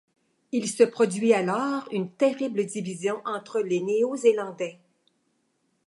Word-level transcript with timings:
Il 0.51 0.67
se 0.67 0.81
produit 0.81 1.31
alors 1.31 1.87
une 1.91 2.09
terrible 2.09 2.65
division 2.65 3.21
entre 3.23 3.59
les 3.59 3.81
Néo-Zélandais. 3.83 4.79